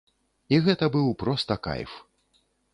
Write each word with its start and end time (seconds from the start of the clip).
І 0.55 0.59
гэта 0.67 0.89
быў 0.95 1.07
проста 1.25 1.59
кайф. 1.69 1.91